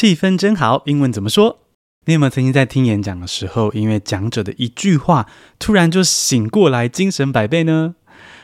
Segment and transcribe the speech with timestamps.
[0.00, 1.58] 气氛真好，英文怎么说？
[2.06, 5.26] 你有没有曾经在听演讲的时候，因为讲者的一句话，
[5.58, 7.96] 突然就醒过来，精神百倍呢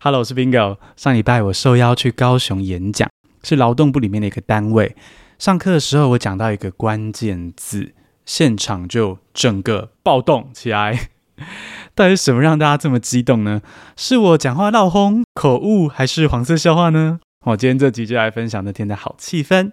[0.00, 0.76] ？Hello，我是 Bingo。
[0.94, 3.10] 上礼拜我受邀去高雄演讲，
[3.42, 4.94] 是劳动部里面的一个单位。
[5.40, 7.94] 上课的时候，我讲到一个关键字，
[8.24, 11.08] 现场就整个暴动起来。
[11.96, 13.60] 到底什么让大家这么激动呢？
[13.96, 17.18] 是我讲话闹哄、口误，还是黄色笑话呢？
[17.46, 19.72] 我今天这集就来分享那天的好气氛。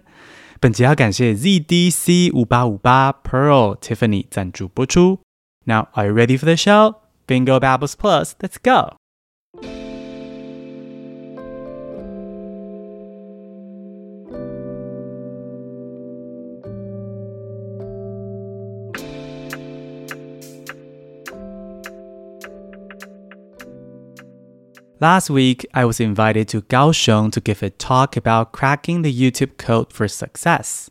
[0.59, 5.19] 本集要感谢 ZDC 五八五八 Pearl Tiffany 赞助播出。
[5.65, 6.95] Now, are you ready for the show?
[7.25, 8.95] Bingo Babbles Plus, let's go!
[25.00, 29.56] Last week, I was invited to Kaohsiung to give a talk about cracking the YouTube
[29.56, 30.90] code for success.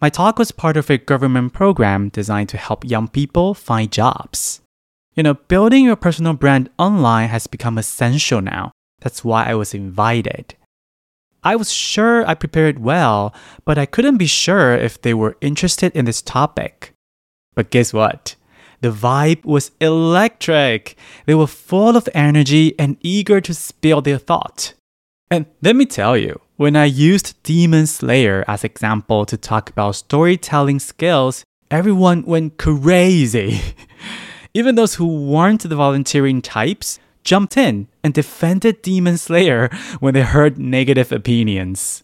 [0.00, 4.60] My talk was part of a government program designed to help young people find jobs.
[5.16, 8.70] You know, building your personal brand online has become essential now.
[9.00, 10.54] That's why I was invited.
[11.42, 15.90] I was sure I prepared well, but I couldn't be sure if they were interested
[15.96, 16.92] in this topic.
[17.56, 18.36] But guess what?
[18.80, 20.96] The vibe was electric.
[21.26, 24.74] They were full of energy and eager to spill their thought.
[25.30, 29.96] And let me tell you, when I used Demon Slayer as example to talk about
[29.96, 33.60] storytelling skills, everyone went crazy.
[34.54, 39.70] Even those who weren't the volunteering types jumped in and defended Demon Slayer
[40.00, 42.02] when they heard negative opinions.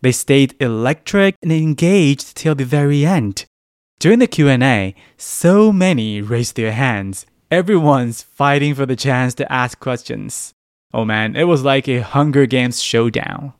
[0.00, 3.44] They stayed electric and engaged till the very end.
[4.01, 7.25] During the Q&A, so many raised their hands.
[7.49, 10.53] Everyone's fighting for the chance to ask questions.
[10.93, 13.53] Oh man, it was like a Hunger Games showdown.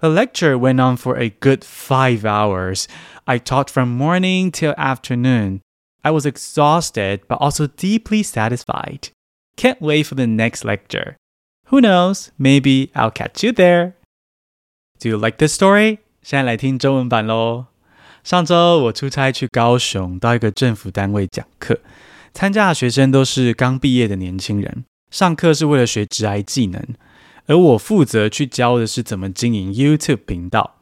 [0.00, 2.86] The lecture went on for a good five hours.
[3.26, 5.62] I taught from morning till afternoon.
[6.04, 9.08] I was exhausted, but also deeply satisfied.
[9.56, 11.16] Can't wait for the next lecture.
[11.66, 12.30] Who knows?
[12.38, 13.96] Maybe I'll catch you there.
[15.00, 15.98] Do you like this story?
[16.22, 17.66] 现在来听中文版喽。
[18.23, 21.79] 上周我出差去高雄，到一个政府单位讲课，
[22.33, 24.85] 参加的学生都是刚毕业的年轻人。
[25.09, 26.81] 上课是为了学职涯技能，
[27.47, 30.75] 而我负责去教的是怎么经营 YouTube 频道。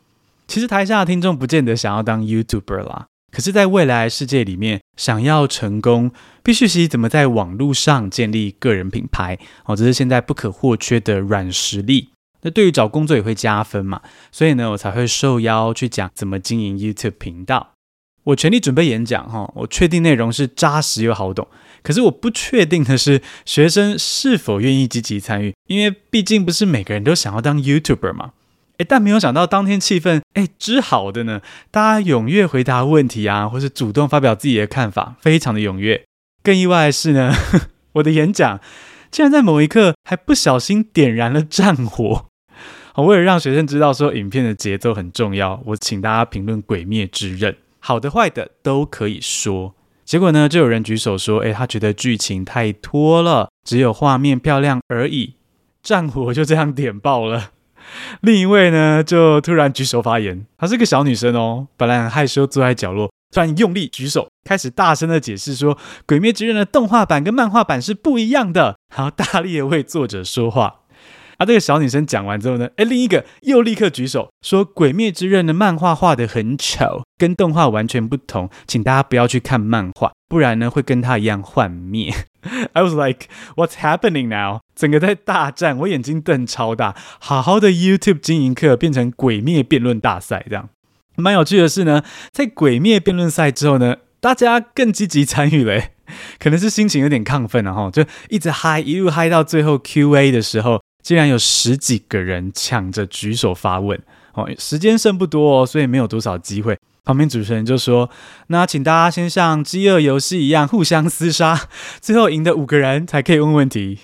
[0.48, 6.12] 其实台下的听众不见得想要当 YouTuber 啦，可是，在未来世界里面，想要成功，
[6.44, 9.40] 必须学怎么在网络上建立个人品牌。
[9.66, 12.10] 哦，这是现在不可或缺的软实力。
[12.42, 14.02] 那对于找工作也会加分嘛，
[14.32, 17.74] 所以呢，我才会受邀去讲怎么经营 YouTube 频道。
[18.26, 21.48] 我全力准备演讲哈，我确定内容是扎实又好懂。
[21.82, 28.34] 可是我不确定的是，学生是否愿意积极参与，因为毕竟不是每个人都想要当 YouTuber 嘛。
[28.78, 36.06] 诶，但没有想到当天气氛诶之好的呢，大家踊跃回答问题啊，或是主动发表自己的看法，非常的踊跃。
[36.44, 37.34] 更意外的是呢，
[37.94, 38.60] 我的演讲
[39.10, 42.28] 竟然在某一刻还不小心点燃了战火。
[42.96, 49.74] 为了让学生知道说影片的节奏很重要，我请大家评论《鬼灭之刃》，好的坏的都可以说。
[50.04, 55.36] 结果呢，就有人举手说：“诶，他觉得剧情太拖了，只有画面漂亮而已。”
[55.84, 57.52] 战火就这样点爆了。
[58.22, 65.74] 另一位呢，就突然举手发言，她是个小女生哦，本来很害羞坐在角落，突然用力举手，开始大声的解释说
[66.06, 70.82] ：“《鬼灭之刃》的动画版跟漫画版是不一样的。”然后大力的为作者说话。
[71.40, 82.14] 啊，这个小女生讲完之后呢，诶，另一个又立刻举手说，《鬼灭之刃》的漫画画得很丑，跟动画完全不同，请大家不要去看漫画，不然呢会跟他一样幻灭。
[82.74, 84.60] I was like, what's happening now？
[84.76, 90.68] 整个在大战，我眼睛瞪超大，好好的 YouTube 经营课变成鬼灭辩论大赛这样。
[91.16, 95.82] 蛮有趣的是呢，在鬼灭辩论赛之后呢，大家更积极参与了，
[96.38, 100.82] 可能是心情有点亢奋了哈，就一直嗨，一路嗨到最后 QA 的时候。
[101.02, 104.00] 竟然有十几个人抢着举手发问
[104.34, 106.78] 哦，时间剩不多哦，所以没有多少机会。
[107.06, 108.08] 旁边主持人就说
[108.48, 111.68] ：“那请大家先像饥饿游戏一样互相厮杀，
[112.00, 114.00] 最后赢的五个人才可以问问题。”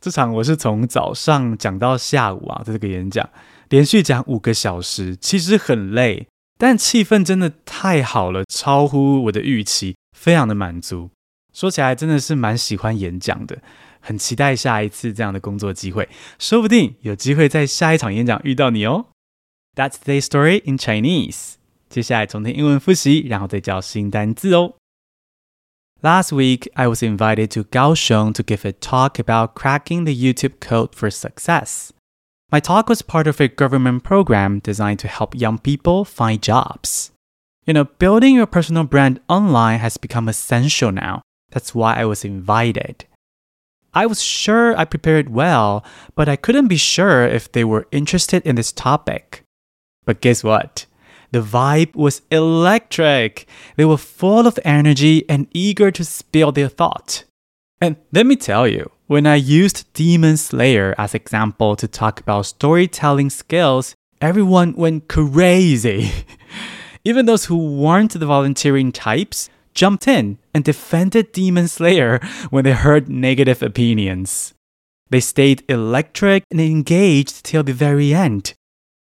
[0.00, 3.28] 这场我是从早上讲到下午啊，这个演讲
[3.68, 6.26] 连续讲五个小时，其实很累，
[6.56, 11.10] 但气氛真的太好了，超乎我的预期，非常的满足。
[11.52, 13.58] 说起来真的是蛮喜欢演讲的。
[13.99, 16.07] 很期待下一次这样的工作机会，
[16.37, 19.07] 说不定有机会在下一场演讲遇到你哦。
[19.75, 21.55] That's today's story in Chinese。
[21.89, 24.75] 接下来重听英文复习，然后再教新单字哦。
[26.01, 30.93] Last week, I was invited to Kaohsiung to give a talk about cracking the YouTube code
[30.93, 31.89] for success.
[32.51, 37.11] My talk was part of a government program designed to help young people find jobs.
[37.65, 41.21] You know, building your personal brand online has become essential now.
[41.51, 43.05] That's why I was invited.
[43.92, 45.84] I was sure I prepared well,
[46.14, 49.42] but I couldn't be sure if they were interested in this topic.
[50.04, 50.86] But guess what?
[51.32, 53.46] The vibe was electric.
[53.76, 57.24] They were full of energy and eager to spill their thought.
[57.80, 62.46] And let me tell you, when I used Demon Slayer as example to talk about
[62.46, 66.12] storytelling skills, everyone went crazy.
[67.04, 72.20] Even those who weren't the volunteering types jumped in and defended Demon Slayer
[72.50, 74.54] when they heard negative opinions.
[75.10, 78.54] They stayed electric and engaged till the very end.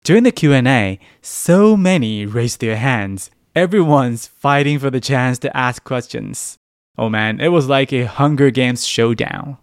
[0.04, 3.30] During the Q&A, so many raised their hands.
[3.56, 6.58] Everyone's fighting for the chance to ask questions.
[6.96, 9.58] Oh man, it was like a Hunger Games showdown.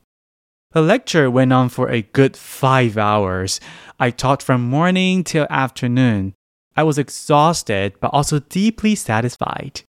[0.72, 3.60] The lecture went on for a good five hours.
[4.00, 6.34] I taught from morning till afternoon.
[6.76, 9.82] I was exhausted, but also deeply satisfied.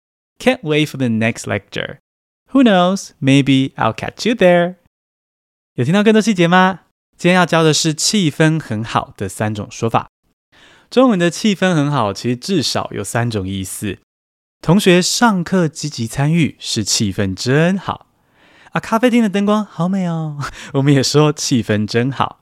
[0.43, 1.99] Can't wait for the next lecture.
[2.49, 3.11] Who knows?
[3.21, 4.75] Maybe I'll catch you there.
[5.75, 6.81] 有听到更多细节吗？
[7.15, 10.09] 今天要教的是气氛很好的三种说法。
[10.89, 13.99] 中文的气氛很好，其实至少有三种意思。
[14.61, 18.07] 同学上课积极参与，是气氛真好。
[18.73, 20.39] 啊，咖啡厅的灯光好美哦，
[20.75, 22.41] 我们也说气氛真好。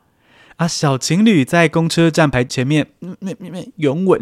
[0.55, 4.19] 啊，小情侣在公车站牌前面，嗯，没没没，拥吻，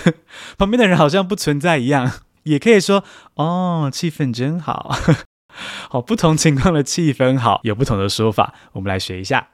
[0.56, 2.10] 旁边的人好像不存在一样。
[2.44, 3.04] 也可以说
[3.34, 4.96] 哦，气氛真好。
[5.90, 9.48] 好，不同情况的气氛好有不同的说法，我们来学一下。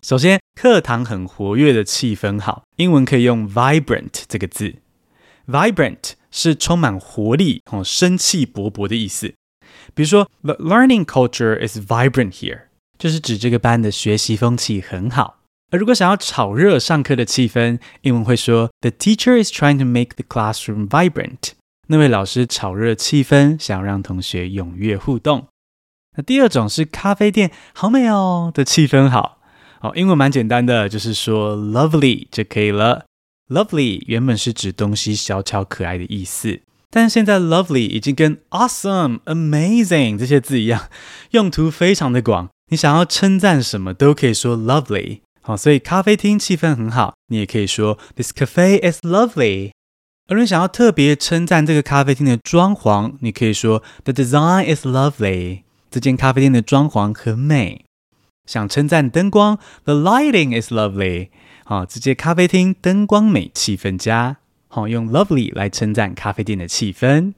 [0.00, 4.76] 首先，课堂很活跃的气氛好，英文可以用 vibrant 这个字。
[5.46, 9.34] vibrant 是充满活力、哦，生气勃勃的意思。
[9.94, 12.62] 比如说，The learning culture is vibrant here，
[12.98, 15.40] 就是指这个班的学习风气很好。
[15.70, 21.52] 而如果想要炒热上课的气氛，英文会说 The teacher is trying to make the classroom vibrant。
[21.88, 25.48] 那位老师炒热气氛，想让同学踊跃互动。
[26.16, 29.38] 那第二种是咖啡店好美哦的气氛好，
[29.80, 33.04] 哦，英文蛮简单的，就是说 lovely 就可以了。
[33.48, 36.60] lovely 原本是指东西小巧可爱的意思，
[36.90, 40.88] 但是现在 lovely 已经跟 awesome、amazing 这些字一样，
[41.32, 42.48] 用途非常的广。
[42.70, 45.20] 你想要称赞什么都可以说 lovely。
[45.42, 49.72] 好，所以咖啡厅气氛很好，你也可以说 This cafe is lovely。
[50.26, 55.64] 而你想要特别称赞这个咖啡厅的装潢，你可以说 The design is lovely。
[55.90, 57.84] 这间咖啡店的装潢很美。
[58.46, 61.28] 想称赞灯光，The lighting is lovely。
[61.64, 64.38] 好，这间咖啡厅灯光美，气氛佳。
[64.68, 67.34] 好，用 lovely 来称赞咖啡店的气氛。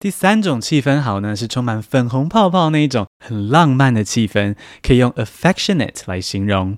[0.00, 6.76] 第三种气氛好呢，是充满粉红泡泡那一种很浪漫的气氛，可以用 affectionate 来形容。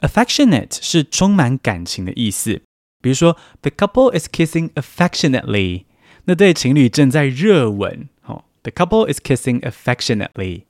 [0.00, 2.62] affectionate 是充满感情的意思。
[3.03, 5.85] 比如说，The couple is kissing affectionately。
[6.25, 8.09] 那对情侣正在热吻。
[8.25, 10.63] 哦，The couple is kissing affectionately。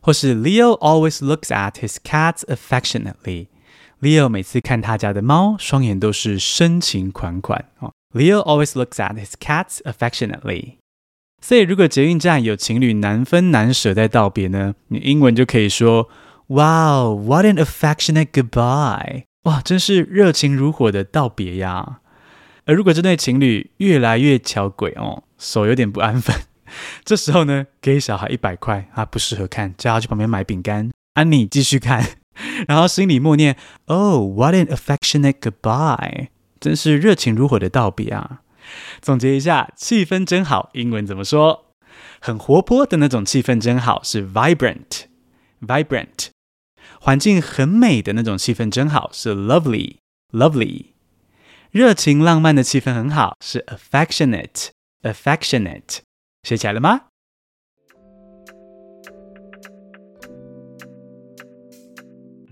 [0.00, 7.66] 或是 Leo always looks at his cats affectionately。Leo 每次看他家的猫，双眼都是深情款款。
[7.78, 10.74] 哦，Leo always looks at his cats affectionately。
[11.40, 16.08] 所以，如果捷运站有情侣难分难舍在道别呢，你英文就可以说，
[16.48, 19.24] Wow, what an affectionate goodbye。
[19.47, 22.01] 哇，真是热情如火的道别呀！
[22.65, 26.35] 而如果这对情侣越来越巧鬼哦，手有点不安分，
[27.05, 32.05] 这时候呢，给小孩一百块，他不适合看，叫他去旁边买饼干，安妮继续看，
[32.67, 36.27] 然后心里默念：“Oh, what an affectionate goodbye！”
[36.59, 38.41] 真是热情如火的道别啊！
[39.01, 41.67] 总结一下，气氛真好，英文怎么说？
[42.19, 46.31] 很活泼的那种气氛真好，是 vibrant，vibrant。
[46.99, 50.85] 环境很美的那种气氛真好，是 lovely，lovely。
[51.71, 55.99] 热情浪漫的气氛很好，是 affectionate，affectionate。
[56.43, 57.01] 学起来了吗？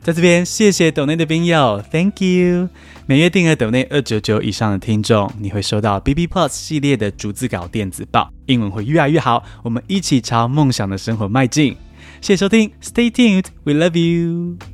[0.01, 2.69] 在这边，谢谢抖内的宾友，Thank you。
[3.07, 9.43] 每月订阅抖内二九九以上的听众，你会收到 B B Plus 系列的逐字稿电子报，英文会越来越好。
[9.63, 11.75] 我们一起朝梦想的生活迈进。
[12.20, 14.74] 谢谢收听，Stay tuned，We love you。